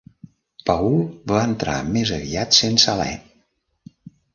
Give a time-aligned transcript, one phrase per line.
[0.69, 0.95] Paul
[1.33, 3.11] va entrar més aviat sense alè.